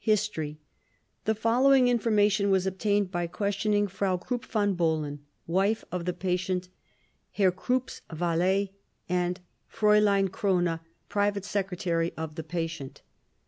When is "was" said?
2.49-2.65